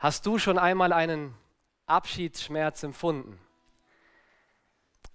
[0.00, 1.36] Hast du schon einmal einen
[1.84, 3.38] Abschiedsschmerz empfunden?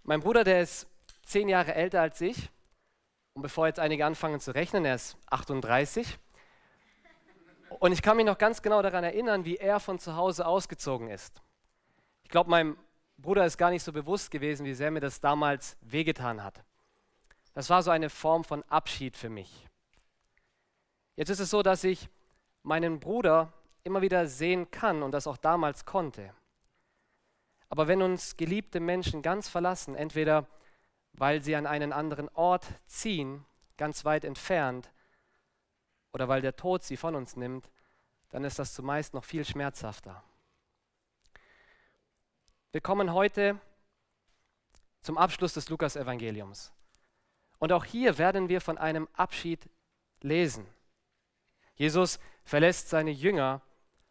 [0.04, 0.86] Mein Bruder, der ist
[1.24, 2.52] zehn Jahre älter als ich.
[3.34, 6.20] Und bevor jetzt einige anfangen zu rechnen, er ist 38.
[7.80, 11.10] Und ich kann mich noch ganz genau daran erinnern, wie er von zu Hause ausgezogen
[11.10, 11.42] ist.
[12.22, 12.78] Ich glaube, meinem
[13.18, 16.64] Bruder ist gar nicht so bewusst gewesen, wie sehr mir das damals wehgetan hat.
[17.56, 19.68] Das war so eine Form von Abschied für mich.
[21.16, 22.08] Jetzt ist es so, dass ich
[22.62, 23.52] meinen Bruder
[23.86, 26.34] immer wieder sehen kann und das auch damals konnte.
[27.70, 30.48] Aber wenn uns geliebte Menschen ganz verlassen, entweder
[31.14, 33.46] weil sie an einen anderen Ort ziehen,
[33.78, 34.92] ganz weit entfernt,
[36.12, 37.72] oder weil der Tod sie von uns nimmt,
[38.30, 40.24] dann ist das zumeist noch viel schmerzhafter.
[42.72, 43.60] Wir kommen heute
[45.02, 46.74] zum Abschluss des Lukas-Evangeliums.
[47.60, 49.70] Und auch hier werden wir von einem Abschied
[50.22, 50.66] lesen.
[51.76, 53.62] Jesus verlässt seine Jünger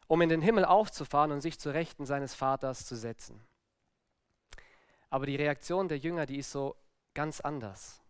[0.07, 3.41] um in den Himmel aufzufahren und sich zu Rechten seines Vaters zu setzen.
[5.11, 6.77] Aber die Reaktion der Jünger, die ist so
[7.15, 8.03] ganz anders.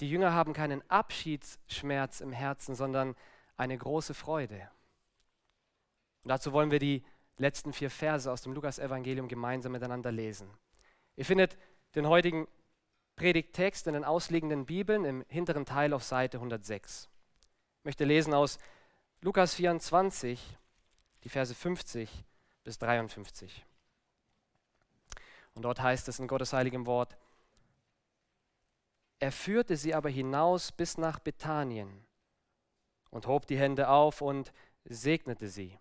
[0.00, 3.14] Die Jünger haben keinen Abschiedsschmerz im Herzen, sondern
[3.56, 4.70] eine große Freude.
[6.24, 7.04] Und dazu wollen wir die
[7.36, 10.48] letzten vier Verse aus dem Lukas-Evangelium gemeinsam miteinander lesen.
[11.16, 11.56] Ihr findet
[11.94, 12.48] den heutigen
[13.16, 17.08] Predigttext in den ausliegenden Bibeln im hinteren Teil auf Seite 106.
[17.78, 18.58] Ich möchte lesen aus
[19.24, 20.58] Lukas 24,
[21.22, 22.24] die Verse 50
[22.64, 23.64] bis 53.
[25.54, 27.16] Und dort heißt es in Gottes heiligem Wort,
[29.20, 32.04] er führte sie aber hinaus bis nach Bethanien
[33.10, 34.52] und hob die Hände auf und
[34.84, 35.78] segnete sie.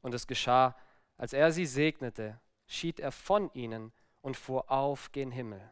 [0.00, 0.76] Und es geschah,
[1.16, 5.68] als er sie segnete, schied er von ihnen und fuhr auf gen Himmel.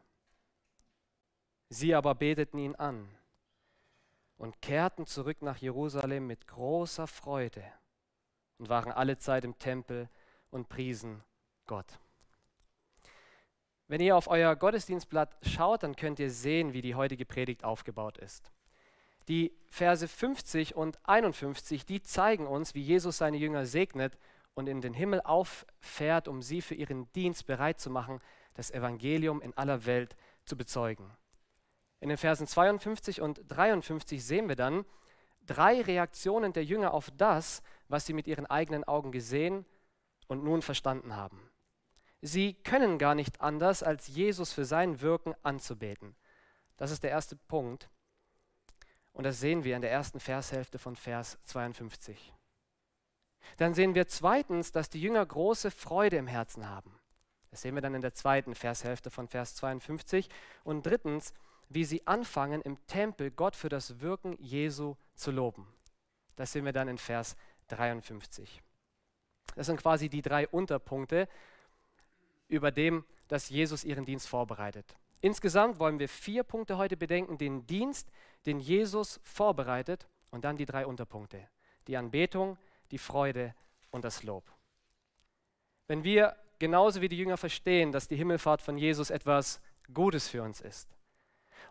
[1.68, 3.16] Sie aber beteten ihn an
[4.38, 7.64] und kehrten zurück nach Jerusalem mit großer Freude
[8.58, 10.08] und waren alle Zeit im Tempel
[10.50, 11.22] und priesen
[11.66, 11.98] Gott.
[13.88, 18.18] Wenn ihr auf euer Gottesdienstblatt schaut, dann könnt ihr sehen, wie die heutige Predigt aufgebaut
[18.18, 18.52] ist.
[19.28, 24.18] Die Verse 50 und 51, die zeigen uns, wie Jesus seine Jünger segnet
[24.54, 28.20] und in den Himmel auffährt, um sie für ihren Dienst bereit zu machen,
[28.54, 31.10] das Evangelium in aller Welt zu bezeugen.
[32.00, 34.84] In den Versen 52 und 53 sehen wir dann
[35.46, 39.64] drei Reaktionen der Jünger auf das, was sie mit ihren eigenen Augen gesehen
[40.28, 41.50] und nun verstanden haben.
[42.20, 46.16] Sie können gar nicht anders, als Jesus für sein Wirken anzubeten.
[46.76, 47.88] Das ist der erste Punkt.
[49.12, 52.32] Und das sehen wir in der ersten Vershälfte von Vers 52.
[53.56, 56.98] Dann sehen wir zweitens, dass die Jünger große Freude im Herzen haben.
[57.50, 60.28] Das sehen wir dann in der zweiten Vershälfte von Vers 52.
[60.64, 61.32] Und drittens,
[61.68, 65.66] wie sie anfangen, im Tempel Gott für das Wirken Jesu zu loben.
[66.36, 67.36] Das sehen wir dann in Vers
[67.68, 68.62] 53.
[69.54, 71.28] Das sind quasi die drei Unterpunkte,
[72.48, 74.96] über dem, dass Jesus ihren Dienst vorbereitet.
[75.20, 78.10] Insgesamt wollen wir vier Punkte heute bedenken, den Dienst,
[78.46, 81.48] den Jesus vorbereitet und dann die drei Unterpunkte,
[81.86, 82.56] die Anbetung,
[82.90, 83.54] die Freude
[83.90, 84.44] und das Lob.
[85.88, 89.60] Wenn wir genauso wie die Jünger verstehen, dass die Himmelfahrt von Jesus etwas
[89.92, 90.97] Gutes für uns ist,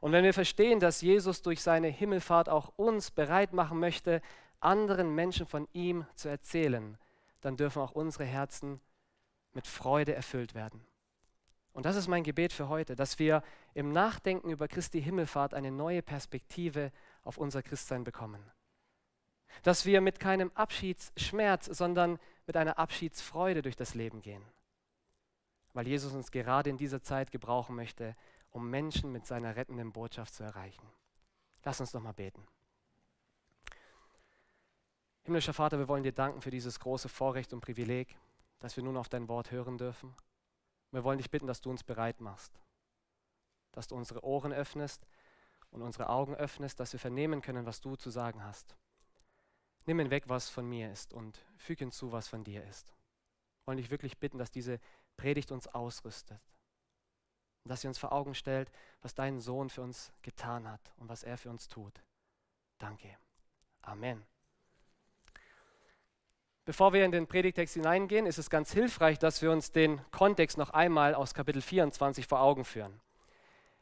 [0.02, 4.22] und wenn wir verstehen, dass Jesus durch seine Himmelfahrt auch uns bereit machen möchte,
[4.60, 6.98] anderen Menschen von ihm zu erzählen,
[7.42, 8.80] dann dürfen auch unsere Herzen
[9.54, 10.86] mit Freude erfüllt werden.
[11.74, 13.44] Und das ist mein Gebet für heute, dass wir
[13.76, 16.92] im Nachdenken über Christi Himmelfahrt eine neue Perspektive
[17.24, 18.44] auf unser Christsein bekommen.
[19.62, 24.44] Dass wir mit keinem Abschiedsschmerz, sondern mit einer Abschiedsfreude durch das Leben gehen.
[25.74, 28.16] Weil Jesus uns gerade in dieser Zeit gebrauchen möchte,
[28.58, 30.90] um Menschen mit seiner rettenden Botschaft zu erreichen.
[31.64, 32.44] Lass uns doch mal beten.
[35.22, 38.18] Himmlischer Vater, wir wollen dir danken für dieses große Vorrecht und Privileg,
[38.58, 40.16] dass wir nun auf dein Wort hören dürfen.
[40.90, 42.60] Wir wollen dich bitten, dass du uns bereit machst,
[43.74, 45.06] dass du unsere Ohren öffnest
[45.70, 48.76] und unsere Augen öffnest, dass wir vernehmen können, was du zu sagen hast.
[49.86, 52.88] Nimm hinweg, was von mir ist und füge hinzu, was von dir ist.
[52.88, 54.80] Wir wollen dich wirklich bitten, dass diese
[55.16, 56.42] Predigt uns ausrüstet,
[57.68, 58.72] und dass sie uns vor Augen stellt,
[59.02, 62.02] was dein Sohn für uns getan hat und was er für uns tut.
[62.78, 63.10] Danke.
[63.82, 64.24] Amen.
[66.64, 70.58] Bevor wir in den Predigtext hineingehen, ist es ganz hilfreich, dass wir uns den Kontext
[70.58, 73.02] noch einmal aus Kapitel 24 vor Augen führen.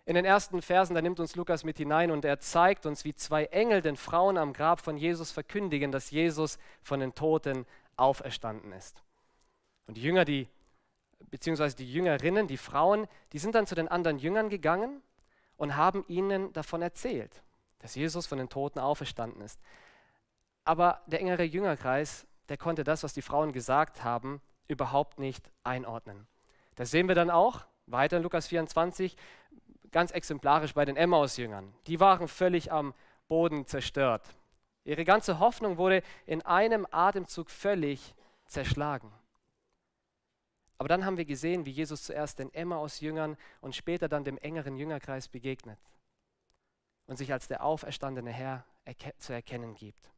[0.05, 3.13] In den ersten Versen, da nimmt uns Lukas mit hinein und er zeigt uns, wie
[3.13, 7.67] zwei Engel den Frauen am Grab von Jesus verkündigen, dass Jesus von den Toten
[7.97, 9.03] auferstanden ist.
[9.85, 10.47] Und die Jünger, die
[11.29, 15.01] beziehungsweise die Jüngerinnen, die Frauen, die sind dann zu den anderen Jüngern gegangen
[15.57, 17.43] und haben ihnen davon erzählt,
[17.79, 19.59] dass Jesus von den Toten auferstanden ist.
[20.63, 26.27] Aber der engere Jüngerkreis, der konnte das, was die Frauen gesagt haben, überhaupt nicht einordnen.
[26.75, 29.15] Das sehen wir dann auch weiter in Lukas 24,
[29.91, 31.73] ganz exemplarisch bei den Emmaus-Jüngern.
[31.87, 32.93] Die waren völlig am
[33.27, 34.27] Boden zerstört.
[34.83, 38.15] Ihre ganze Hoffnung wurde in einem Atemzug völlig
[38.45, 39.11] zerschlagen.
[40.77, 44.75] Aber dann haben wir gesehen, wie Jesus zuerst den Emmaus-Jüngern und später dann dem engeren
[44.75, 45.79] Jüngerkreis begegnet
[47.07, 48.65] und sich als der auferstandene Herr
[49.17, 50.11] zu erkennen gibt.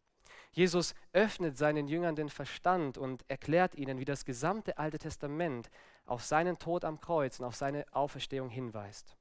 [0.52, 5.70] Jesus öffnet seinen Jüngern den Verstand und erklärt ihnen, wie das gesamte Alte Testament
[6.06, 9.16] auf seinen Tod am Kreuz und auf seine Auferstehung hinweist.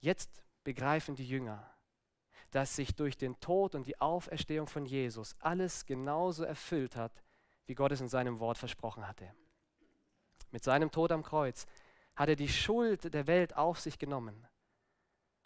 [0.00, 1.70] Jetzt begreifen die Jünger,
[2.50, 7.22] dass sich durch den Tod und die Auferstehung von Jesus alles genauso erfüllt hat,
[7.66, 9.32] wie Gott es in seinem Wort versprochen hatte.
[10.54, 11.66] Mit seinem Tod am Kreuz
[12.14, 14.46] hat er die Schuld der Welt auf sich genommen.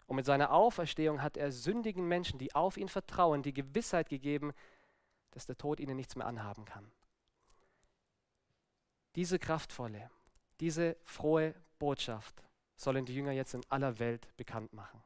[0.05, 4.53] Und mit seiner Auferstehung hat er sündigen Menschen, die auf ihn vertrauen, die Gewissheit gegeben,
[5.31, 6.91] dass der Tod ihnen nichts mehr anhaben kann.
[9.15, 10.11] Diese kraftvolle,
[10.59, 12.43] diese frohe Botschaft
[12.75, 15.01] sollen die Jünger jetzt in aller Welt bekannt machen.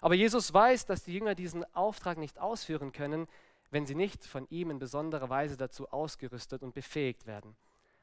[0.00, 3.28] Aber Jesus weiß, dass die Jünger diesen Auftrag nicht ausführen können,
[3.70, 7.54] wenn sie nicht von ihm in besonderer Weise dazu ausgerüstet und befähigt werden.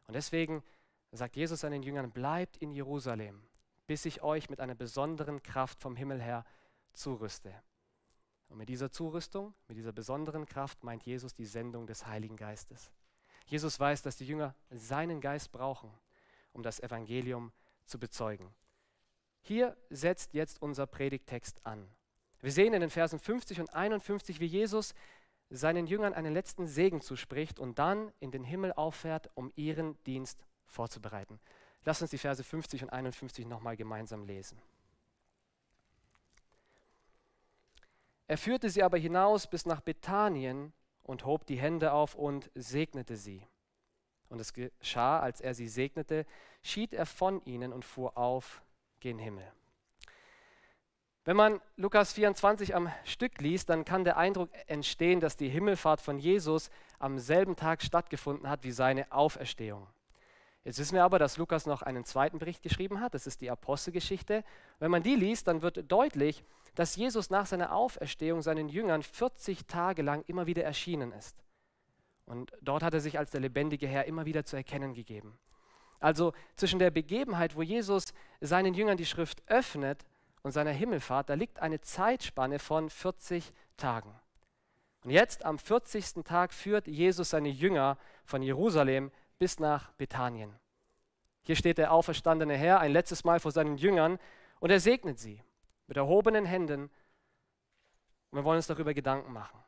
[0.07, 0.63] Und deswegen
[1.11, 3.41] sagt Jesus seinen Jüngern, bleibt in Jerusalem,
[3.87, 6.45] bis ich euch mit einer besonderen Kraft vom Himmel her
[6.93, 7.53] zurüste.
[8.49, 12.91] Und mit dieser Zurüstung, mit dieser besonderen Kraft meint Jesus die Sendung des Heiligen Geistes.
[13.45, 15.91] Jesus weiß, dass die Jünger seinen Geist brauchen,
[16.51, 17.51] um das Evangelium
[17.85, 18.53] zu bezeugen.
[19.41, 21.87] Hier setzt jetzt unser Predigtext an.
[22.41, 24.93] Wir sehen in den Versen 50 und 51, wie Jesus
[25.49, 30.45] seinen Jüngern einen letzten Segen zuspricht und dann in den Himmel auffährt, um ihren Dienst
[30.69, 31.39] vorzubereiten.
[31.85, 34.61] Lass uns die Verse 50 und 51 nochmal gemeinsam lesen.
[38.27, 40.71] Er führte sie aber hinaus bis nach Bethanien
[41.03, 43.47] und hob die Hände auf und segnete sie.
[44.29, 46.27] Und es geschah, als er sie segnete,
[46.61, 48.61] schied er von ihnen und fuhr auf
[48.99, 49.51] gen Himmel.
[51.25, 56.01] Wenn man Lukas 24 am Stück liest, dann kann der Eindruck entstehen, dass die Himmelfahrt
[56.01, 56.69] von Jesus
[56.99, 59.87] am selben Tag stattgefunden hat wie seine Auferstehung.
[60.63, 63.49] Jetzt wissen wir aber, dass Lukas noch einen zweiten Bericht geschrieben hat, das ist die
[63.49, 64.43] Apostelgeschichte.
[64.79, 66.43] Wenn man die liest, dann wird deutlich,
[66.75, 71.43] dass Jesus nach seiner Auferstehung seinen Jüngern 40 Tage lang immer wieder erschienen ist.
[72.25, 75.39] Und dort hat er sich als der lebendige Herr immer wieder zu erkennen gegeben.
[75.99, 80.05] Also zwischen der Begebenheit, wo Jesus seinen Jüngern die Schrift öffnet
[80.43, 84.13] und seiner Himmelfahrt, da liegt eine Zeitspanne von 40 Tagen.
[85.03, 86.23] Und jetzt am 40.
[86.23, 90.53] Tag führt Jesus seine Jünger von Jerusalem bis nach Bethanien.
[91.43, 94.19] Hier steht der auferstandene Herr ein letztes Mal vor seinen Jüngern
[94.59, 95.41] und er segnet sie
[95.87, 96.91] mit erhobenen Händen.
[98.29, 99.59] Und wir wollen uns darüber Gedanken machen.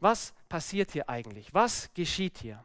[0.00, 1.54] Was passiert hier eigentlich?
[1.54, 2.62] Was geschieht hier?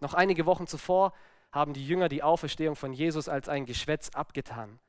[0.00, 1.14] Noch einige Wochen zuvor
[1.50, 4.80] haben die Jünger die Auferstehung von Jesus als ein Geschwätz abgetan.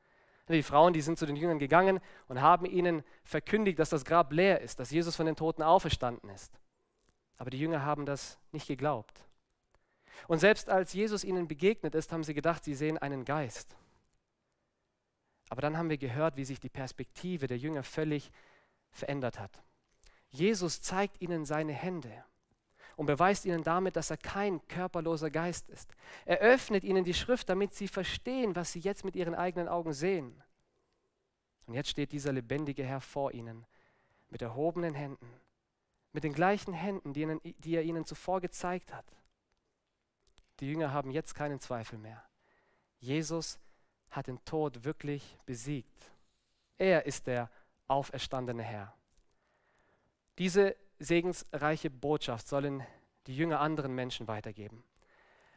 [0.48, 4.32] Die Frauen, die sind zu den Jüngern gegangen und haben ihnen verkündigt, dass das Grab
[4.32, 6.60] leer ist, dass Jesus von den Toten auferstanden ist.
[7.38, 9.25] Aber die Jünger haben das nicht geglaubt.
[10.28, 13.76] Und selbst als Jesus ihnen begegnet ist, haben sie gedacht, sie sehen einen Geist.
[15.48, 18.30] Aber dann haben wir gehört, wie sich die Perspektive der Jünger völlig
[18.90, 19.62] verändert hat.
[20.30, 22.24] Jesus zeigt ihnen seine Hände
[22.96, 25.94] und beweist ihnen damit, dass er kein körperloser Geist ist.
[26.24, 29.92] Er öffnet ihnen die Schrift, damit sie verstehen, was sie jetzt mit ihren eigenen Augen
[29.92, 30.42] sehen.
[31.66, 33.66] Und jetzt steht dieser lebendige Herr vor ihnen
[34.30, 35.28] mit erhobenen Händen,
[36.12, 39.04] mit den gleichen Händen, die, ihnen, die er ihnen zuvor gezeigt hat.
[40.60, 42.22] Die Jünger haben jetzt keinen Zweifel mehr.
[42.98, 43.58] Jesus
[44.10, 46.12] hat den Tod wirklich besiegt.
[46.78, 47.50] Er ist der
[47.88, 48.94] auferstandene Herr.
[50.38, 52.86] Diese segensreiche Botschaft sollen
[53.26, 54.84] die Jünger anderen Menschen weitergeben.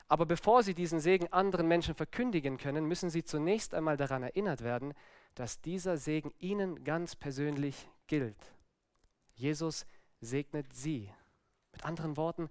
[0.07, 4.63] Aber bevor sie diesen Segen anderen Menschen verkündigen können, müssen sie zunächst einmal daran erinnert
[4.63, 4.93] werden,
[5.35, 8.53] dass dieser Segen ihnen ganz persönlich gilt.
[9.35, 9.85] Jesus
[10.19, 11.13] segnet sie.
[11.71, 12.49] Mit anderen Worten,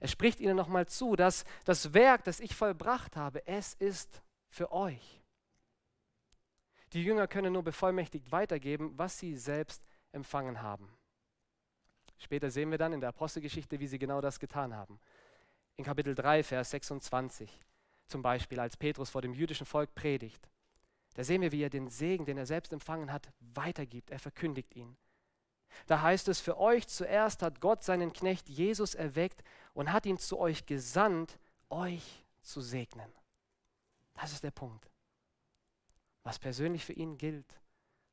[0.00, 4.70] er spricht ihnen nochmal zu, dass das Werk, das ich vollbracht habe, es ist für
[4.72, 5.22] euch.
[6.92, 10.88] Die Jünger können nur bevollmächtigt weitergeben, was sie selbst empfangen haben.
[12.18, 14.98] Später sehen wir dann in der Apostelgeschichte, wie sie genau das getan haben.
[15.76, 17.60] In Kapitel 3, Vers 26
[18.08, 20.48] zum Beispiel, als Petrus vor dem jüdischen Volk predigt.
[21.14, 24.10] Da sehen wir, wie er den Segen, den er selbst empfangen hat, weitergibt.
[24.10, 24.96] Er verkündigt ihn.
[25.86, 29.42] Da heißt es, für euch zuerst hat Gott seinen Knecht Jesus erweckt
[29.78, 31.38] und hat ihn zu euch gesandt,
[31.70, 33.12] euch zu segnen.
[34.14, 34.90] Das ist der Punkt.
[36.24, 37.60] Was persönlich für ihn gilt,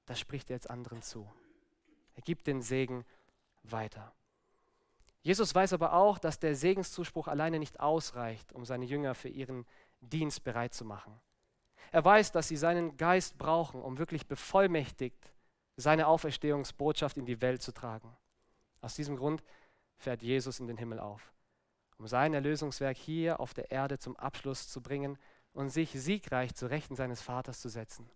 [0.06, 1.28] das spricht er jetzt anderen zu.
[2.14, 3.04] Er gibt den Segen
[3.64, 4.14] weiter.
[5.24, 9.66] Jesus weiß aber auch, dass der Segenszuspruch alleine nicht ausreicht, um seine Jünger für ihren
[10.02, 11.20] Dienst bereit zu machen.
[11.92, 15.34] Er weiß, dass sie seinen Geist brauchen, um wirklich bevollmächtigt
[15.78, 18.16] seine Auferstehungsbotschaft in die Welt zu tragen.
[18.82, 19.44] Aus diesem Grund
[19.98, 21.34] fährt Jesus in den Himmel auf,
[21.98, 25.18] um sein Erlösungswerk hier auf der Erde zum Abschluss zu bringen
[25.54, 28.10] und sich siegreich zu Rechten seines Vaters zu setzen,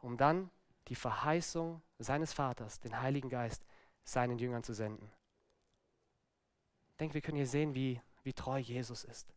[0.00, 0.50] um dann
[0.88, 3.64] die Verheißung seines Vaters, den Heiligen Geist,
[4.04, 5.10] seinen Jüngern zu senden.
[6.90, 9.32] Ich denke, wir können hier sehen, wie, wie treu Jesus ist.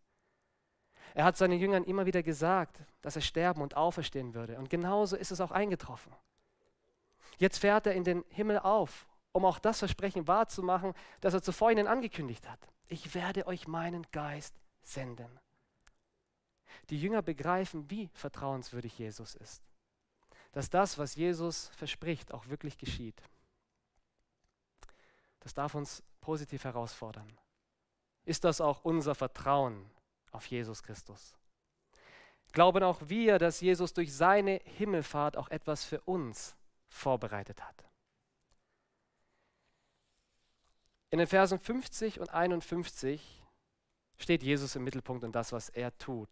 [1.14, 4.58] Er hat seinen Jüngern immer wieder gesagt, dass er sterben und auferstehen würde.
[4.58, 6.14] Und genauso ist es auch eingetroffen.
[7.38, 11.70] Jetzt fährt er in den Himmel auf, um auch das Versprechen wahrzumachen, das er zuvor
[11.70, 12.60] ihnen angekündigt hat.
[12.88, 15.28] Ich werde euch meinen Geist senden.
[16.90, 19.62] Die Jünger begreifen, wie vertrauenswürdig Jesus ist.
[20.54, 23.22] Dass das, was Jesus verspricht, auch wirklich geschieht.
[25.42, 27.30] Das darf uns positiv herausfordern.
[28.24, 29.92] Ist das auch unser Vertrauen
[30.32, 31.36] auf Jesus Christus?
[32.54, 36.56] Glauben auch wir, dass Jesus durch seine Himmelfahrt auch etwas für uns
[36.88, 37.85] vorbereitet hat?
[41.12, 43.42] In den Versen 50 und 51
[44.18, 46.30] steht Jesus im Mittelpunkt und das, was er tut.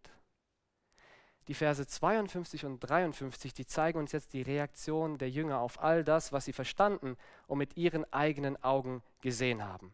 [1.48, 6.02] Die Verse 52 und 53, die zeigen uns jetzt die Reaktion der Jünger auf all
[6.02, 7.16] das, was sie verstanden
[7.46, 9.92] und mit ihren eigenen Augen gesehen haben.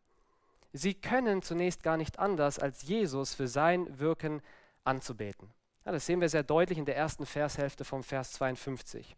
[0.73, 4.43] Sie können zunächst gar nicht anders, als Jesus für sein Wirken
[4.85, 5.51] anzubeten.
[5.85, 9.17] Ja, das sehen wir sehr deutlich in der ersten Vershälfte vom Vers 52.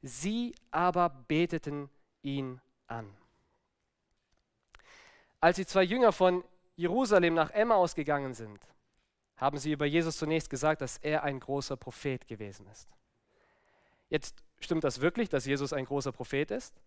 [0.00, 1.90] Sie aber beteten
[2.22, 3.14] ihn an.
[5.44, 6.42] Als die zwei Jünger von
[6.74, 8.58] Jerusalem nach Emmaus gegangen sind,
[9.36, 12.88] haben sie über Jesus zunächst gesagt, dass er ein großer Prophet gewesen ist.
[14.08, 16.80] Jetzt stimmt das wirklich, dass Jesus ein großer Prophet ist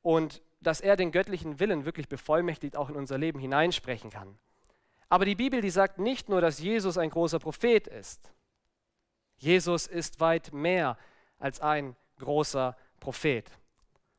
[0.00, 4.38] und dass er den göttlichen Willen wirklich bevollmächtigt auch in unser Leben hineinsprechen kann.
[5.10, 8.32] Aber die Bibel, die sagt nicht nur, dass Jesus ein großer Prophet ist.
[9.36, 10.96] Jesus ist weit mehr
[11.38, 13.50] als ein großer Prophet.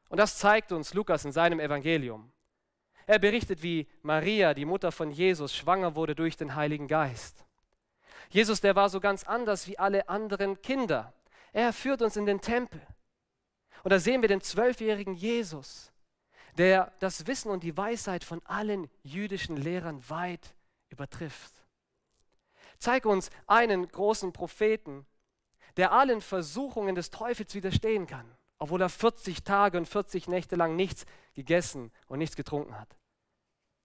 [0.10, 2.33] Und das zeigt uns Lukas in seinem Evangelium.
[3.06, 7.46] Er berichtet, wie Maria, die Mutter von Jesus, schwanger wurde durch den Heiligen Geist.
[8.30, 11.14] Jesus, der war so ganz anders wie alle anderen Kinder.
[11.52, 12.82] Er führt uns in den Tempel.
[13.84, 15.92] Und da sehen wir den zwölfjährigen Jesus,
[16.58, 20.56] der das Wissen und die Weisheit von allen jüdischen Lehrern weit
[20.90, 21.54] übertrifft.
[22.78, 25.06] Zeig uns einen großen Propheten,
[25.78, 28.30] der allen Versuchungen des Teufels widerstehen kann,
[28.64, 31.06] obwohl er 40 Tage und 40 Nächte lang nichts
[31.36, 32.98] gegessen und nichts getrunken hat.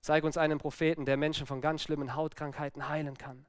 [0.00, 3.44] Zeig uns einen Propheten, der Menschen von ganz schlimmen Hautkrankheiten heilen kann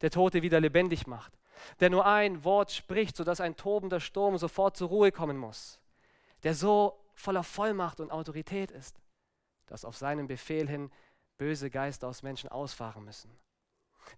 [0.00, 1.38] der Tote wieder lebendig macht,
[1.80, 5.78] der nur ein Wort spricht, sodass ein tobender Sturm sofort zur Ruhe kommen muss,
[6.42, 9.00] der so voller Vollmacht und Autorität ist,
[9.66, 10.90] dass auf seinen Befehl hin
[11.38, 13.30] böse Geister aus Menschen ausfahren müssen,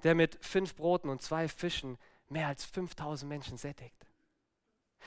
[0.04, 4.06] der mit fünf Broten und zwei Fischen mehr als 5000 Menschen sättigt,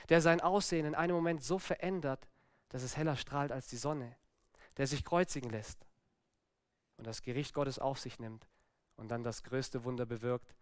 [0.10, 2.28] der sein Aussehen in einem Moment so verändert,
[2.70, 4.16] dass es heller strahlt als die Sonne,
[4.78, 5.86] der sich kreuzigen lässt
[6.98, 8.48] und das Gericht Gottes auf sich nimmt
[8.96, 10.56] und dann das größte Wunder bewirkt,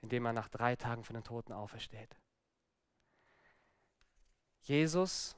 [0.00, 2.16] indem er nach drei Tagen von den Toten aufersteht.
[4.62, 5.36] Jesus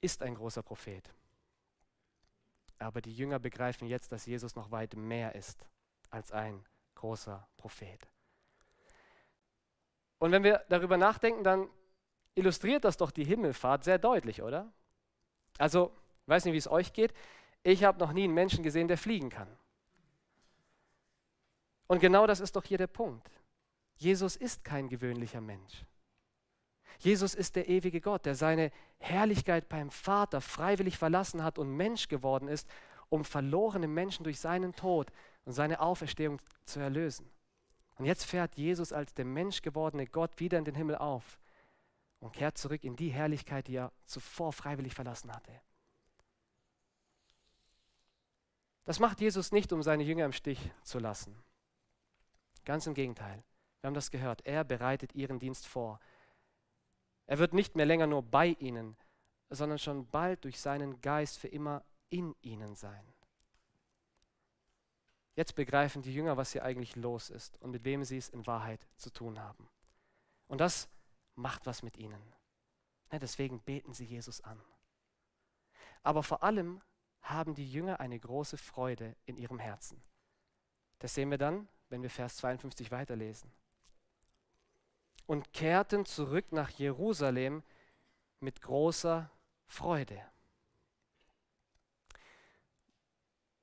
[0.00, 1.12] ist ein großer Prophet.
[2.78, 5.66] Aber die Jünger begreifen jetzt, dass Jesus noch weit mehr ist
[6.10, 8.06] als ein großer Prophet.
[10.18, 11.70] Und wenn wir darüber nachdenken, dann
[12.34, 14.72] illustriert das doch die Himmelfahrt sehr deutlich, oder?
[15.58, 17.12] Also, ich weiß nicht, wie es euch geht.
[17.62, 19.48] Ich habe noch nie einen Menschen gesehen, der fliegen kann.
[21.86, 23.30] Und genau das ist doch hier der Punkt.
[23.96, 25.84] Jesus ist kein gewöhnlicher Mensch.
[26.98, 32.08] Jesus ist der ewige Gott, der seine Herrlichkeit beim Vater freiwillig verlassen hat und Mensch
[32.08, 32.68] geworden ist,
[33.08, 35.10] um verlorene Menschen durch seinen Tod
[35.44, 37.30] und seine Auferstehung zu erlösen.
[37.96, 41.38] Und jetzt fährt Jesus als der Mensch gewordene Gott wieder in den Himmel auf
[42.24, 45.60] und kehrt zurück in die Herrlichkeit, die er zuvor freiwillig verlassen hatte.
[48.84, 51.36] Das macht Jesus nicht, um seine Jünger im Stich zu lassen.
[52.64, 53.44] Ganz im Gegenteil.
[53.80, 54.46] Wir haben das gehört.
[54.46, 56.00] Er bereitet ihren Dienst vor.
[57.26, 58.96] Er wird nicht mehr länger nur bei ihnen,
[59.50, 63.04] sondern schon bald durch seinen Geist für immer in ihnen sein.
[65.36, 68.46] Jetzt begreifen die Jünger, was hier eigentlich los ist und mit wem sie es in
[68.46, 69.68] Wahrheit zu tun haben.
[70.46, 70.88] Und das
[71.34, 72.22] macht was mit ihnen.
[73.12, 74.60] Ja, deswegen beten sie Jesus an.
[76.02, 76.82] Aber vor allem
[77.22, 80.02] haben die Jünger eine große Freude in ihrem Herzen.
[80.98, 83.50] Das sehen wir dann, wenn wir Vers 52 weiterlesen
[85.26, 87.62] und kehrten zurück nach Jerusalem
[88.40, 89.30] mit großer
[89.66, 90.22] Freude.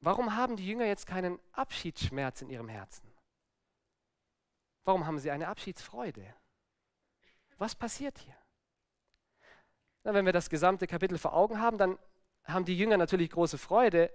[0.02, 3.08] warum haben die Jünger jetzt keinen Abschiedsschmerz in ihrem Herzen?
[4.84, 6.34] Warum haben sie eine Abschiedsfreude?
[7.62, 8.34] Was passiert hier?
[10.04, 12.00] Na, wenn wir das gesamte Kapitel vor Augen haben, dann
[12.44, 14.12] haben die Jünger natürlich große Freude,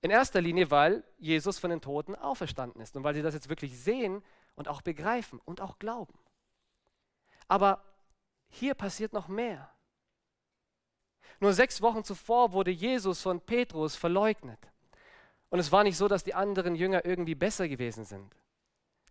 [0.00, 3.48] in erster Linie, weil Jesus von den Toten auferstanden ist und weil sie das jetzt
[3.48, 4.22] wirklich sehen
[4.54, 6.16] und auch begreifen und auch glauben.
[7.48, 7.82] Aber
[8.46, 9.74] hier passiert noch mehr.
[11.40, 14.60] Nur sechs Wochen zuvor wurde Jesus von Petrus verleugnet.
[15.48, 18.32] Und es war nicht so, dass die anderen Jünger irgendwie besser gewesen sind.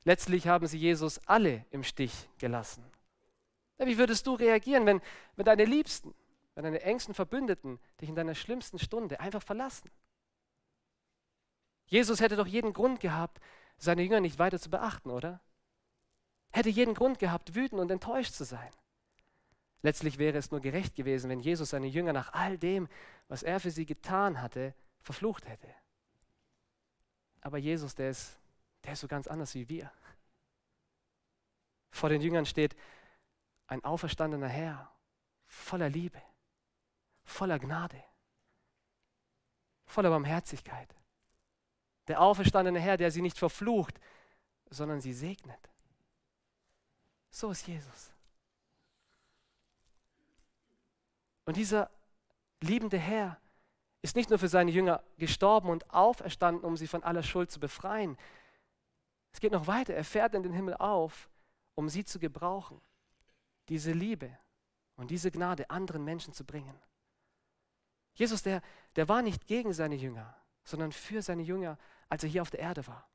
[0.05, 2.92] Letztlich haben sie Jesus alle im Stich gelassen.
[3.85, 5.01] Wie würdest du reagieren, wenn,
[5.35, 6.13] wenn deine Liebsten,
[6.55, 9.89] wenn deine engsten Verbündeten dich in deiner schlimmsten Stunde einfach verlassen?
[11.85, 13.39] Jesus hätte doch jeden Grund gehabt,
[13.77, 15.41] seine Jünger nicht weiter zu beachten, oder?
[16.51, 18.71] Hätte jeden Grund gehabt, wütend und enttäuscht zu sein.
[19.81, 22.87] Letztlich wäre es nur gerecht gewesen, wenn Jesus seine Jünger nach all dem,
[23.27, 25.67] was er für sie getan hatte, verflucht hätte.
[27.41, 28.39] Aber Jesus, der ist,
[28.85, 29.91] der ist so ganz anders wie wir.
[31.91, 32.75] Vor den Jüngern steht
[33.67, 34.91] ein auferstandener Herr,
[35.45, 36.21] voller Liebe,
[37.23, 38.03] voller Gnade,
[39.85, 40.93] voller Barmherzigkeit.
[42.07, 43.99] Der auferstandene Herr, der sie nicht verflucht,
[44.69, 45.69] sondern sie segnet.
[47.29, 48.11] So ist Jesus.
[51.45, 51.89] Und dieser
[52.61, 53.39] liebende Herr
[54.01, 57.59] ist nicht nur für seine Jünger gestorben und auferstanden, um sie von aller Schuld zu
[57.59, 58.17] befreien.
[59.31, 59.93] Es geht noch weiter.
[59.93, 61.29] Er fährt in den Himmel auf,
[61.75, 62.81] um sie zu gebrauchen,
[63.69, 64.37] diese Liebe
[64.95, 66.79] und diese Gnade anderen Menschen zu bringen.
[68.15, 68.61] Jesus, der,
[68.95, 71.77] der war nicht gegen seine Jünger, sondern für seine Jünger
[72.13, 73.09] als er hier auf der Erde war.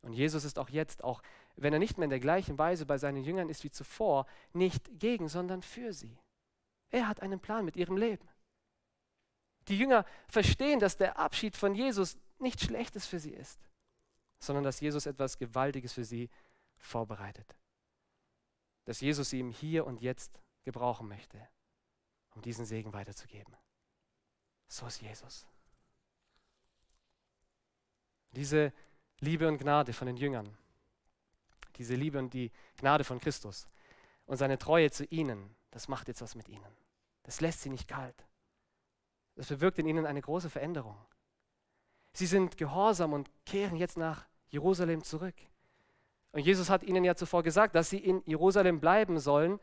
[0.00, 1.22] Und Jesus ist auch jetzt, auch
[1.56, 4.98] wenn er nicht mehr in der gleichen Weise bei seinen Jüngern ist wie zuvor, nicht
[4.98, 6.18] gegen, sondern für sie.
[6.88, 8.26] Er hat einen Plan mit ihrem Leben.
[9.68, 13.60] Die Jünger verstehen, dass der Abschied von Jesus nichts Schlechtes für sie ist,
[14.38, 16.30] sondern dass Jesus etwas Gewaltiges für sie
[16.78, 17.54] vorbereitet.
[18.84, 21.40] Dass Jesus ihm hier und jetzt gebrauchen möchte,
[22.34, 23.54] um diesen Segen weiterzugeben.
[24.68, 25.46] So ist Jesus.
[28.32, 28.72] Diese
[29.20, 30.56] Liebe und Gnade von den Jüngern,
[31.76, 33.68] diese Liebe und die Gnade von Christus
[34.26, 36.76] und seine Treue zu ihnen, das macht jetzt was mit ihnen.
[37.22, 38.26] Das lässt sie nicht kalt.
[39.34, 40.96] Das bewirkt in ihnen eine große Veränderung.
[42.12, 45.34] Sie sind gehorsam und kehren jetzt nach Jerusalem zurück.
[46.34, 49.60] Und Jesus hat ihnen ja zuvor gesagt, dass sie in Jerusalem bleiben sollen,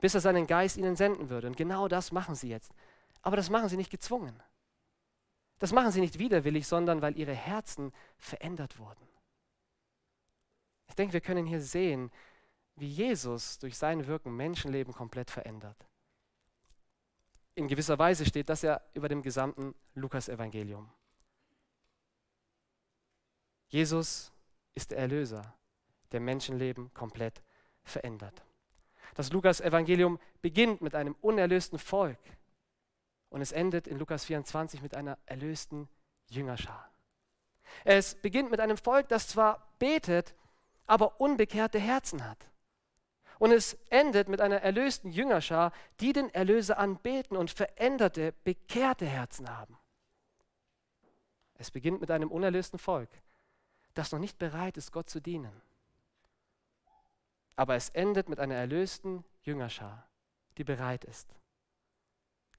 [0.00, 1.46] bis er seinen Geist ihnen senden würde.
[1.46, 2.72] Und genau das machen sie jetzt.
[3.20, 4.42] Aber das machen sie nicht gezwungen.
[5.58, 9.06] Das machen sie nicht widerwillig, sondern weil ihre Herzen verändert wurden.
[10.88, 12.10] Ich denke, wir können hier sehen,
[12.76, 15.76] wie Jesus durch sein Wirken Menschenleben komplett verändert.
[17.56, 20.90] In gewisser Weise steht das ja über dem gesamten Lukas-Evangelium.
[23.68, 24.32] Jesus
[24.74, 25.54] ist der Erlöser,
[26.16, 27.42] der Menschenleben komplett
[27.84, 28.42] verändert.
[29.14, 32.18] Das Lukas-Evangelium beginnt mit einem unerlösten Volk,
[33.28, 35.90] und es endet in Lukas 24 mit einer erlösten
[36.28, 36.90] Jüngerschar.
[37.84, 40.34] Es beginnt mit einem Volk, das zwar betet,
[40.86, 42.50] aber unbekehrte Herzen hat.
[43.38, 49.50] Und es endet mit einer erlösten Jüngerschar, die den Erlöser anbeten und veränderte, bekehrte Herzen
[49.50, 49.76] haben.
[51.58, 53.10] Es beginnt mit einem unerlösten Volk,
[53.92, 55.65] das noch nicht bereit ist, Gott zu dienen.
[57.56, 60.06] Aber es endet mit einer erlösten Jüngerschar,
[60.58, 61.34] die bereit ist,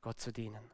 [0.01, 0.71] Gott zu dienen.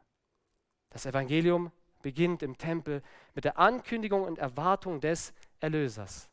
[0.90, 3.02] Das Evangelium beginnt im Tempel
[3.34, 6.30] mit der Ankündigung und Erwartung des Erlösers.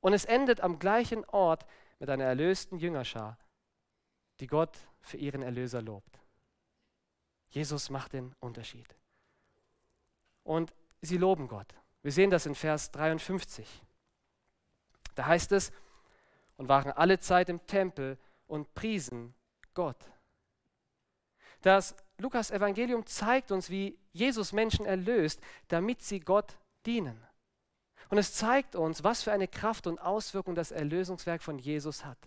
[0.00, 1.66] Und es endet am gleichen Ort
[1.98, 3.36] mit einer erlösten Jüngerschar,
[4.40, 6.18] die Gott für ihren Erlöser lobt.
[7.50, 8.96] Jesus macht den Unterschied.
[10.44, 11.74] Und sie loben Gott.
[12.02, 13.82] Wir sehen das in Vers 53.
[15.14, 15.72] Da heißt es,
[16.60, 19.34] und waren alle Zeit im Tempel und priesen
[19.72, 19.96] Gott.
[21.62, 27.18] Das Lukas Evangelium zeigt uns, wie Jesus Menschen erlöst, damit sie Gott dienen.
[28.10, 32.18] Und es zeigt uns, was für eine Kraft und Auswirkung das Erlösungswerk von Jesus hat.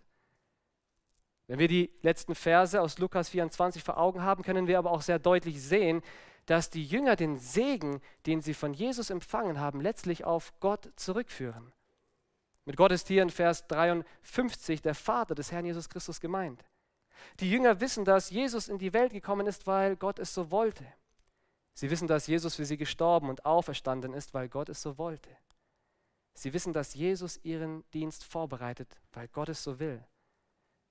[1.45, 5.03] Wenn wir die letzten Verse aus Lukas 24 vor Augen haben, können wir aber auch
[5.03, 6.01] sehr deutlich sehen,
[6.47, 11.71] dass die Jünger den Segen, den sie von Jesus empfangen haben, letztlich auf Gott zurückführen.
[12.65, 16.63] Mit Gott ist hier in Vers 53 der Vater des Herrn Jesus Christus gemeint.
[17.39, 20.86] Die Jünger wissen, dass Jesus in die Welt gekommen ist, weil Gott es so wollte.
[21.73, 25.30] Sie wissen, dass Jesus für sie gestorben und auferstanden ist, weil Gott es so wollte.
[26.36, 30.04] Sie wissen, dass Jesus ihren Dienst vorbereitet, weil Gott es so will.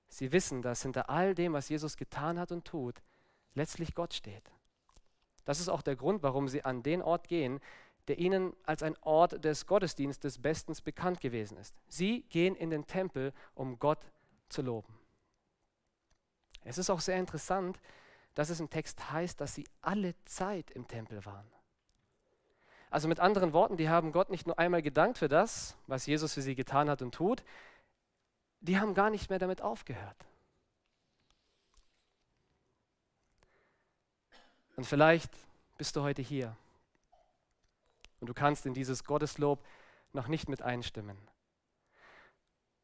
[0.09, 3.03] Sie wissen, dass hinter all dem, was Jesus getan hat und tut,
[3.55, 4.53] letztlich Gott steht.
[5.45, 7.61] Das ist auch der Grund, warum sie an den Ort gehen,
[8.09, 11.75] der ihnen als ein Ort des Gottesdienstes bestens bekannt gewesen ist.
[11.88, 14.11] Sie gehen in den Tempel, um Gott
[14.49, 14.99] zu loben.
[16.65, 17.81] Es ist auch sehr interessant,
[18.35, 21.51] dass es im Text heißt, dass sie alle Zeit im Tempel waren.
[22.91, 26.35] Also mit anderen Worten, die haben Gott nicht nur einmal gedankt für das, was Jesus
[26.35, 27.43] für sie getan hat und tut,
[28.61, 30.27] die haben gar nicht mehr damit aufgehört.
[34.77, 35.31] Und vielleicht
[35.79, 36.57] bist du heute hier
[38.23, 39.67] und du kannst in dieses Gotteslob
[40.13, 41.19] noch nicht mit einstimmen.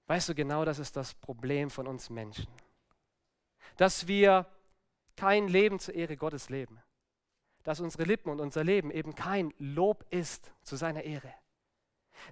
[0.08, 2.48] Weißt du genau, das ist das Problem von uns Menschen.
[3.76, 4.46] Dass wir
[5.14, 6.82] kein Leben zur Ehre Gottes leben.
[7.62, 11.32] Dass unsere Lippen und unser Leben eben kein Lob ist zu seiner Ehre.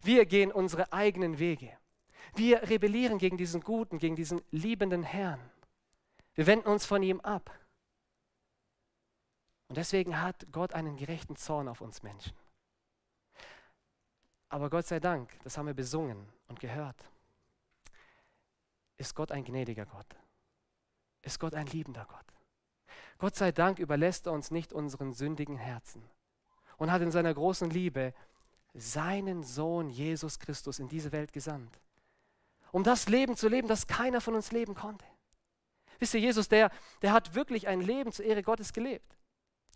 [0.02, 1.78] Wir gehen unsere eigenen Wege.
[2.34, 5.38] Wir rebellieren gegen diesen guten, gegen diesen liebenden Herrn.
[6.34, 7.56] Wir wenden uns von ihm ab.
[9.68, 12.34] Und deswegen hat Gott einen gerechten Zorn auf uns Menschen.
[14.48, 16.96] Aber Gott sei Dank, das haben wir besungen und gehört,
[18.96, 20.06] ist Gott ein gnädiger Gott.
[21.22, 22.24] Ist Gott ein liebender Gott.
[23.18, 26.02] Gott sei Dank überlässt er uns nicht unseren sündigen Herzen
[26.76, 28.14] und hat in seiner großen Liebe
[28.74, 31.80] seinen Sohn Jesus Christus in diese Welt gesandt,
[32.72, 35.04] um das Leben zu leben, das keiner von uns leben konnte.
[35.98, 39.16] Wisst ihr, Jesus, der, der hat wirklich ein Leben zur Ehre Gottes gelebt.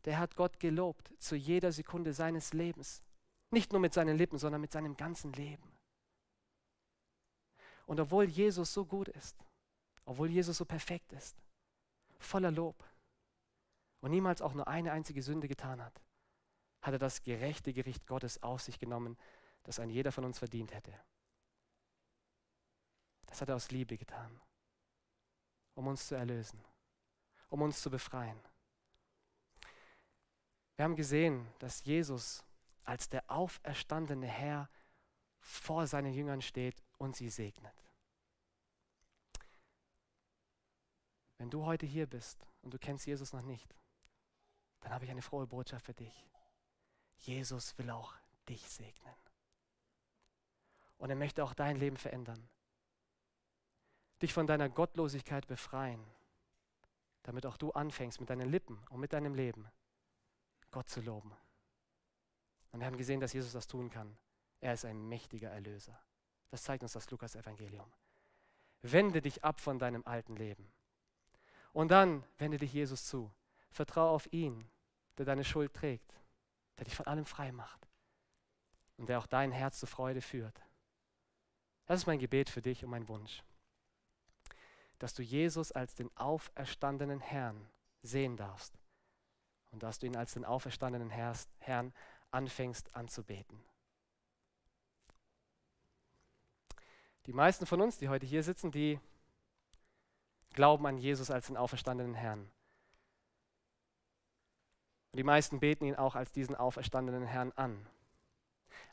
[0.05, 3.01] Der hat Gott gelobt zu jeder Sekunde seines Lebens.
[3.51, 5.71] Nicht nur mit seinen Lippen, sondern mit seinem ganzen Leben.
[7.87, 9.37] Und obwohl Jesus so gut ist,
[10.05, 11.37] obwohl Jesus so perfekt ist,
[12.19, 12.85] voller Lob
[14.01, 16.01] und niemals auch nur eine einzige Sünde getan hat,
[16.83, 19.19] hat er das gerechte Gericht Gottes auf sich genommen,
[19.65, 20.95] das ein jeder von uns verdient hätte.
[23.27, 24.41] Das hat er aus Liebe getan,
[25.75, 26.65] um uns zu erlösen,
[27.49, 28.41] um uns zu befreien.
[30.77, 32.45] Wir haben gesehen, dass Jesus
[32.91, 34.69] als der auferstandene Herr
[35.39, 37.85] vor seinen Jüngern steht und sie segnet.
[41.39, 43.77] Wenn du heute hier bist und du kennst Jesus noch nicht,
[44.81, 46.27] dann habe ich eine frohe Botschaft für dich.
[47.19, 48.13] Jesus will auch
[48.49, 49.15] dich segnen.
[50.99, 52.49] Und er möchte auch dein Leben verändern.
[54.21, 56.05] Dich von deiner Gottlosigkeit befreien,
[57.23, 59.71] damit auch du anfängst mit deinen Lippen und mit deinem Leben
[60.73, 61.37] Gott zu loben.
[62.73, 64.17] Und wir haben gesehen, dass Jesus das tun kann.
[64.61, 65.99] Er ist ein mächtiger Erlöser.
[66.51, 67.91] Das zeigt uns das Lukas-Evangelium.
[68.83, 70.73] Wende dich ab von deinem alten Leben.
[71.73, 73.33] Und dann wende dich Jesus zu.
[73.71, 74.69] Vertraue auf ihn,
[75.19, 76.15] der deine Schuld trägt,
[76.79, 77.87] der dich von allem frei macht
[78.97, 80.61] und der auch dein Herz zur Freude führt.
[81.87, 83.43] Das ist mein Gebet für dich und mein Wunsch,
[84.99, 87.69] dass du Jesus als den auferstandenen Herrn
[88.03, 88.79] sehen darfst
[89.71, 91.93] und dass du ihn als den auferstandenen Herrn
[92.31, 93.63] anfängst anzubeten.
[97.27, 98.99] Die meisten von uns, die heute hier sitzen, die
[100.53, 102.51] glauben an Jesus als den auferstandenen Herrn.
[105.13, 107.87] Und die meisten beten ihn auch als diesen auferstandenen Herrn an.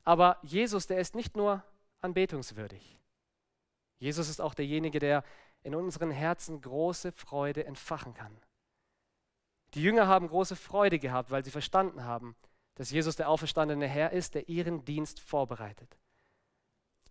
[0.04, 1.64] Aber Jesus, der ist nicht nur
[2.02, 3.00] anbetungswürdig.
[4.00, 5.24] Jesus ist auch derjenige, der
[5.64, 8.36] in unseren Herzen große Freude entfachen kann.
[9.74, 12.36] Die Jünger haben große Freude gehabt, weil sie verstanden haben,
[12.78, 15.98] dass Jesus der auferstandene Herr ist, der ihren Dienst vorbereitet.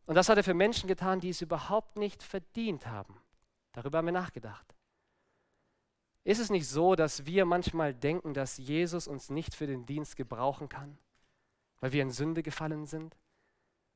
[0.07, 3.20] Und das hat er für Menschen getan, die es überhaupt nicht verdient haben.
[3.72, 4.76] Darüber haben wir nachgedacht.
[6.22, 10.14] Ist es nicht so, dass wir manchmal denken, dass Jesus uns nicht für den Dienst
[10.14, 10.98] gebrauchen kann,
[11.81, 13.16] weil wir in Sünde gefallen sind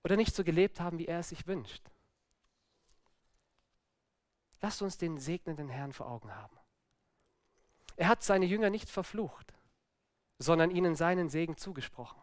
[0.02, 1.88] oder nicht so gelebt haben, wie er es sich wünscht?
[4.61, 6.56] Lasst uns den segnenden Herrn vor Augen haben.
[7.94, 9.54] Er hat seine Jünger nicht verflucht,
[10.40, 12.20] sondern ihnen seinen Segen zugesprochen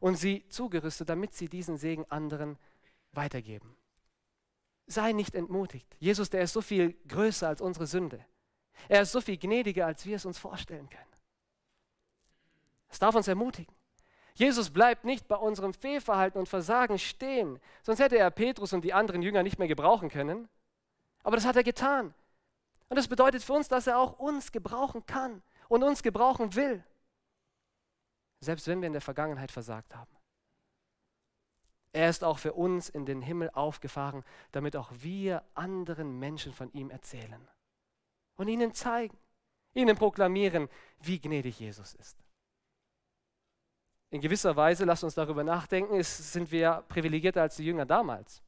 [0.00, 2.58] und sie zugerüstet, damit sie diesen Segen anderen
[3.12, 3.76] weitergeben.
[4.86, 5.96] Sei nicht entmutigt.
[5.98, 8.24] Jesus, der ist so viel größer als unsere Sünde.
[8.88, 11.16] Er ist so viel gnädiger, als wir es uns vorstellen können.
[12.88, 13.74] Es darf uns ermutigen.
[14.34, 18.92] Jesus bleibt nicht bei unserem Fehlverhalten und Versagen stehen, sonst hätte er Petrus und die
[18.92, 20.48] anderen Jünger nicht mehr gebrauchen können.
[21.22, 22.14] Aber das hat er getan.
[22.88, 26.84] Und das bedeutet für uns, dass er auch uns gebrauchen kann und uns gebrauchen will.
[28.46, 30.16] Selbst wenn wir in der Vergangenheit versagt haben.
[31.92, 36.72] Er ist auch für uns in den Himmel aufgefahren, damit auch wir anderen Menschen von
[36.72, 37.48] ihm erzählen
[38.36, 39.18] und ihnen zeigen,
[39.74, 40.68] ihnen proklamieren,
[41.00, 42.16] wie gnädig Jesus ist.
[44.10, 48.42] In gewisser Weise, lasst uns darüber nachdenken, ist, sind wir privilegierter als die Jünger damals.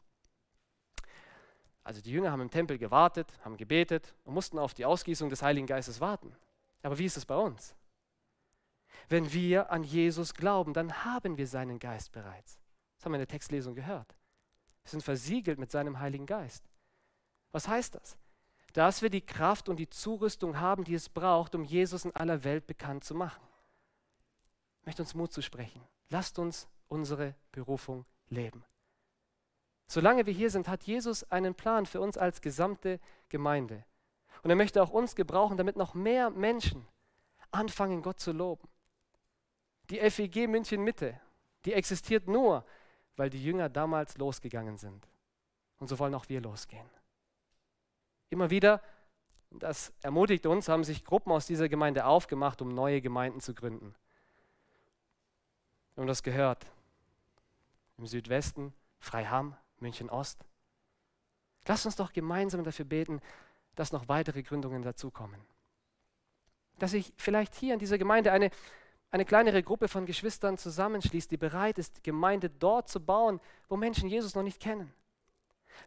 [1.82, 5.42] Also die Jünger haben im Tempel gewartet, haben gebetet und mussten auf die Ausgießung des
[5.42, 6.36] Heiligen Geistes warten.
[6.82, 7.74] Aber wie ist es bei uns?
[9.08, 12.58] Wenn wir an Jesus glauben, dann haben wir seinen Geist bereits.
[12.96, 14.14] Das haben wir in der Textlesung gehört.
[14.82, 16.64] Wir sind versiegelt mit seinem Heiligen Geist.
[17.52, 18.18] Was heißt das?
[18.74, 22.44] Dass wir die Kraft und die Zurüstung haben, die es braucht, um Jesus in aller
[22.44, 23.42] Welt bekannt zu machen.
[24.80, 25.80] Ich möchte uns Mut zu sprechen.
[26.10, 28.64] Lasst uns unsere Berufung leben.
[29.86, 33.84] Solange wir hier sind, hat Jesus einen Plan für uns als gesamte Gemeinde.
[34.42, 36.86] Und er möchte auch uns gebrauchen, damit noch mehr Menschen
[37.50, 38.68] anfangen, Gott zu loben.
[39.90, 41.18] Die FEG München Mitte,
[41.64, 42.64] die existiert nur,
[43.16, 45.08] weil die Jünger damals losgegangen sind.
[45.78, 46.88] Und so wollen auch wir losgehen.
[48.30, 48.82] Immer wieder,
[49.50, 53.94] das ermutigt uns, haben sich Gruppen aus dieser Gemeinde aufgemacht, um neue Gemeinden zu gründen.
[55.94, 56.66] Wir haben das gehört.
[57.96, 60.44] Im Südwesten, Freiham, München Ost.
[61.66, 63.20] Lasst uns doch gemeinsam dafür beten,
[63.74, 65.40] dass noch weitere Gründungen dazukommen.
[66.78, 68.50] Dass sich vielleicht hier in dieser Gemeinde eine,
[69.10, 74.08] eine kleinere Gruppe von Geschwistern zusammenschließt, die bereit ist, Gemeinde dort zu bauen, wo Menschen
[74.08, 74.92] Jesus noch nicht kennen.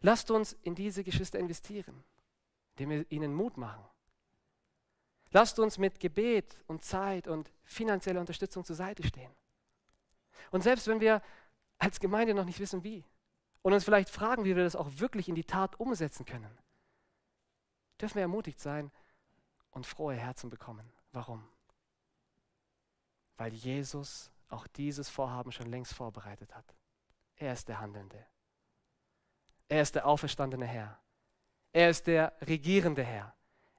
[0.00, 2.02] Lasst uns in diese Geschwister investieren,
[2.72, 3.84] indem wir ihnen Mut machen.
[5.30, 9.30] Lasst uns mit Gebet und Zeit und finanzieller Unterstützung zur Seite stehen.
[10.50, 11.22] Und selbst wenn wir
[11.78, 13.04] als Gemeinde noch nicht wissen, wie,
[13.62, 16.58] und uns vielleicht fragen, wie wir das auch wirklich in die Tat umsetzen können,
[18.00, 18.90] dürfen wir ermutigt sein
[19.70, 20.92] und frohe Herzen bekommen.
[21.12, 21.48] Warum?
[23.36, 26.74] Weil Jesus auch dieses Vorhaben schon längst vorbereitet hat.
[27.36, 28.24] Er ist der Handelnde.
[29.68, 30.98] Er ist der auferstandene Herr.
[31.72, 33.34] Er ist der regierende Herr.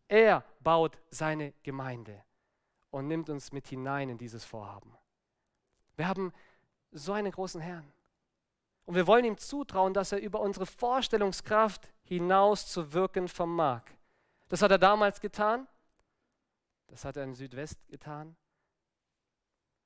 [0.08, 2.24] Er baut seine Gemeinde
[2.90, 4.98] und nimmt uns mit hinein in dieses Vorhaben.
[5.96, 6.34] Wir haben
[6.92, 7.92] so einen großen Herrn.
[8.86, 13.84] Und wir wollen ihm zutrauen, dass er über unsere Vorstellungskraft hinaus zu wirken vermag.
[14.50, 15.68] Das hat er damals getan.
[16.88, 18.36] Das hat er in Südwest getan.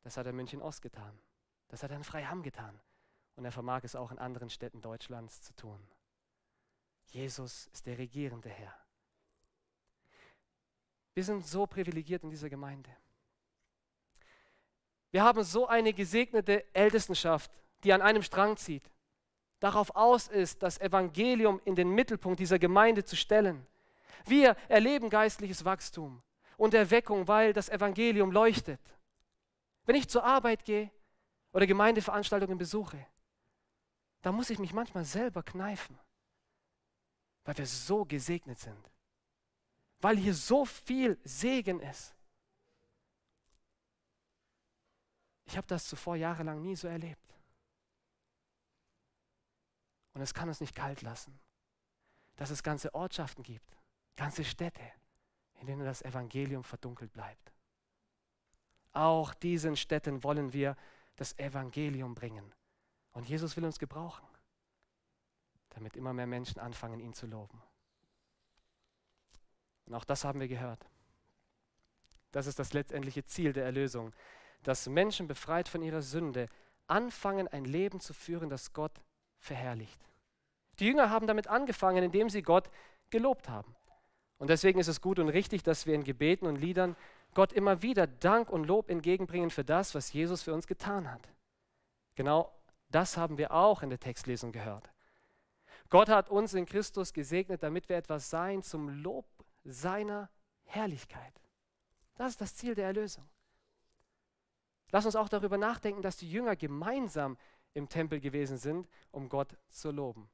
[0.08, 1.20] Das hat er in München Ost getan.
[1.68, 2.80] Das hat er in Freiham getan.
[3.36, 5.86] Und er vermag es auch in anderen Städten Deutschlands zu tun.
[7.08, 8.74] Jesus ist der regierende Herr.
[11.14, 12.90] Wir sind so privilegiert in dieser Gemeinde.
[15.12, 17.52] Wir haben so eine gesegnete Ältestenschaft,
[17.84, 18.90] die an einem Strang zieht,
[19.60, 23.68] darauf aus ist, das Evangelium in den Mittelpunkt dieser Gemeinde zu stellen.
[24.24, 26.24] Wir erleben geistliches Wachstum
[26.56, 28.80] und Erweckung, weil das Evangelium leuchtet.
[29.88, 30.92] Wenn ich zur Arbeit gehe
[31.54, 33.08] oder Gemeindeveranstaltungen besuche,
[34.22, 35.98] da muss ich mich manchmal selber kneifen,
[37.46, 38.92] weil wir so gesegnet sind,
[40.00, 42.14] weil hier so viel Segen ist.
[45.46, 47.34] Ich habe das zuvor jahrelang nie so erlebt.
[50.12, 51.40] Und es kann uns nicht kalt lassen,
[52.36, 53.78] dass es ganze Ortschaften gibt,
[54.18, 54.92] ganze Städte,
[55.54, 57.54] in denen das Evangelium verdunkelt bleibt.
[58.98, 60.76] Auch diesen Städten wollen wir
[61.18, 62.52] das Evangelium bringen.
[63.12, 64.26] Und Jesus will uns gebrauchen,
[65.70, 67.62] damit immer mehr Menschen anfangen, ihn zu loben.
[69.86, 70.84] Und auch das haben wir gehört.
[72.32, 74.14] Das ist das letztendliche Ziel der Erlösung,
[74.64, 76.50] dass Menschen befreit von ihrer Sünde
[76.88, 79.00] anfangen, ein Leben zu führen, das Gott
[79.38, 80.02] verherrlicht.
[80.80, 82.68] Die Jünger haben damit angefangen, indem sie Gott
[83.12, 83.76] gelobt haben.
[84.40, 86.96] Und deswegen ist es gut und richtig, dass wir in Gebeten und Liedern
[87.38, 91.22] Gott immer wieder Dank und Lob entgegenbringen für das, was Jesus für uns getan hat.
[92.16, 92.52] Genau
[92.90, 94.92] das haben wir auch in der Textlesung gehört.
[95.92, 99.28] Gott hat uns in Christus gesegnet, damit wir etwas sein zum Lob
[99.64, 100.32] seiner
[100.64, 101.40] Herrlichkeit.
[102.16, 103.30] Das ist das Ziel der Erlösung.
[104.90, 107.38] Lass uns auch darüber nachdenken, dass die Jünger gemeinsam
[107.76, 110.28] im Tempel gewesen sind, um Gott zu loben.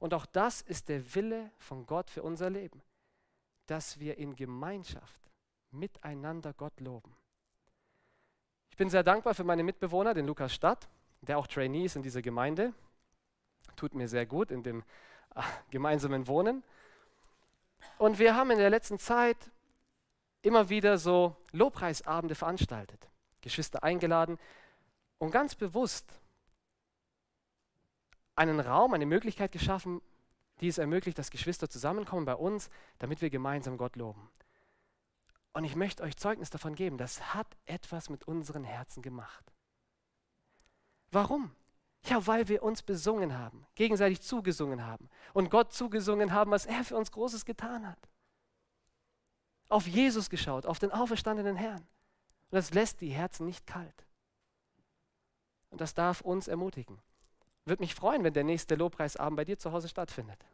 [0.00, 2.82] Und auch das ist der Wille von Gott für unser Leben,
[3.66, 5.19] dass wir in Gemeinschaft
[5.70, 7.14] miteinander Gott loben.
[8.70, 10.88] Ich bin sehr dankbar für meine Mitbewohner, den Lukas Stadt,
[11.22, 12.72] der auch Trainee ist in dieser Gemeinde.
[13.76, 14.82] Tut mir sehr gut in dem
[15.34, 16.62] äh, gemeinsamen Wohnen.
[17.98, 19.36] Und wir haben in der letzten Zeit
[20.42, 23.08] immer wieder so Lobpreisabende veranstaltet,
[23.42, 24.38] Geschwister eingeladen
[25.18, 26.20] und ganz bewusst
[28.36, 30.00] einen Raum, eine Möglichkeit geschaffen,
[30.60, 34.30] die es ermöglicht, dass Geschwister zusammenkommen bei uns, damit wir gemeinsam Gott loben.
[35.52, 39.52] Und ich möchte euch Zeugnis davon geben, das hat etwas mit unseren Herzen gemacht.
[41.10, 41.54] Warum?
[42.04, 46.84] Ja, weil wir uns besungen haben, gegenseitig zugesungen haben und Gott zugesungen haben, was er
[46.84, 48.08] für uns Großes getan hat.
[49.68, 51.82] Auf Jesus geschaut, auf den auferstandenen Herrn.
[51.82, 54.06] Und das lässt die Herzen nicht kalt.
[55.68, 57.00] Und das darf uns ermutigen.
[57.64, 60.44] Würde mich freuen, wenn der nächste Lobpreisabend bei dir zu Hause stattfindet.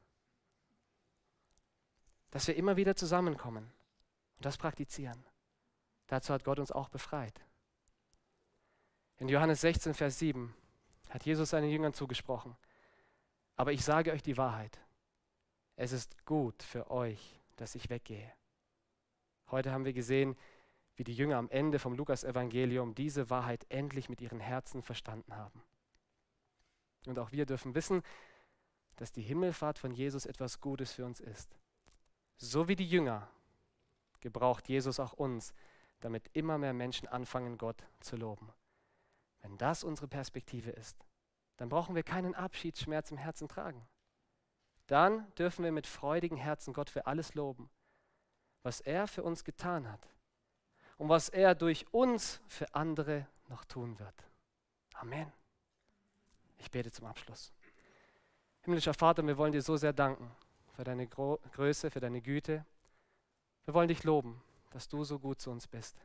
[2.31, 3.73] Dass wir immer wieder zusammenkommen
[4.37, 5.25] und das praktizieren.
[6.07, 7.45] Dazu hat Gott uns auch befreit.
[9.19, 10.55] In Johannes 16, Vers 7
[11.09, 12.57] hat Jesus seinen Jüngern zugesprochen.
[13.57, 14.79] Aber ich sage euch die Wahrheit.
[15.77, 18.33] Es ist gut für euch, dass ich weggehe.
[19.51, 20.37] Heute haben wir gesehen,
[20.97, 25.63] wie die Jünger am Ende vom Lukas-Evangelium diese Wahrheit endlich mit ihren Herzen verstanden haben.
[27.07, 28.03] Und auch wir dürfen wissen,
[28.97, 31.57] dass die Himmelfahrt von Jesus etwas Gutes für uns ist.
[32.39, 33.31] So wie die Jünger
[34.27, 35.55] gebraucht Jesus auch uns,
[36.01, 38.53] damit immer mehr Menschen anfangen, Gott zu loben.
[39.41, 40.97] Wenn das unsere Perspektive ist,
[41.59, 43.87] dann brauchen wir keinen Abschiedsschmerz im Herzen tragen.
[44.89, 47.71] Dann dürfen wir mit freudigen Herzen Gott für alles loben,
[48.65, 50.09] was er für uns getan hat
[50.97, 54.27] und was er durch uns für andere noch tun wird.
[54.95, 55.33] Amen.
[56.59, 57.53] Ich bete zum Abschluss.
[58.63, 60.35] Himmlischer Vater, wir wollen dir so sehr danken
[60.75, 62.67] für deine Größe, für deine Güte.
[63.67, 65.97] Wir wollen dich loben, dass du so gut zu uns bist.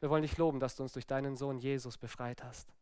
[0.00, 2.74] Wir wollen dich loben, dass du uns durch deinen Sohn Jesus befreit hast,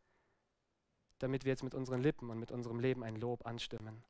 [1.18, 4.02] damit wir jetzt mit unseren Lippen und mit unserem Leben ein Lob anstimmen.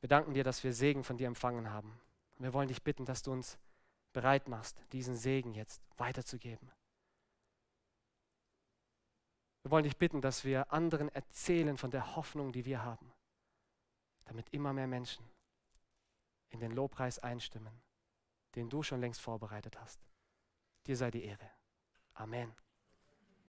[0.00, 1.98] Wir danken dir, dass wir Segen von dir empfangen haben.
[2.38, 3.58] Wir wollen dich bitten, dass du uns
[4.12, 6.70] bereit machst, diesen Segen jetzt weiterzugeben.
[9.62, 13.12] Wir wollen dich bitten, dass wir anderen erzählen von der Hoffnung, die wir haben,
[14.24, 15.24] damit immer mehr Menschen
[16.50, 17.82] in den Lobpreis einstimmen,
[18.54, 20.06] den du schon längst vorbereitet hast.
[20.86, 21.50] Dir sei die Ehre.
[22.14, 22.54] Amen.